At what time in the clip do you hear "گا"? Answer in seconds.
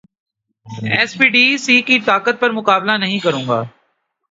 3.47-3.61